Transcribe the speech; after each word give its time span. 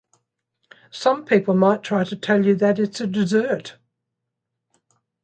Some 0.89 1.25
people 1.25 1.53
might 1.53 1.83
try 1.83 2.05
to 2.05 2.15
tell 2.15 2.43
you 2.43 2.55
that 2.55 2.79
it's 2.79 2.99
a 3.01 3.05
dessert 3.05 3.77